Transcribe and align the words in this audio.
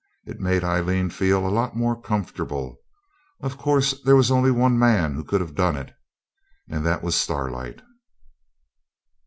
It 0.25 0.39
made 0.39 0.63
Aileen 0.63 1.11
feel 1.11 1.45
a 1.45 1.53
lot 1.53 1.75
more 1.77 1.95
comfortable. 1.95 2.79
Of 3.39 3.55
course 3.59 3.93
there 4.03 4.15
was 4.15 4.31
only 4.31 4.49
one 4.49 4.79
man 4.79 5.13
who 5.13 5.23
could 5.23 5.41
have 5.41 5.53
done 5.53 5.75
it; 5.77 5.93
and 6.67 6.83
that 6.83 7.03
was 7.03 7.13
Starlight. 7.13 7.83